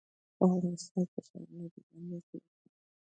[0.37, 2.49] په افغانستان کې ښارونه ډېر اهمیت لري.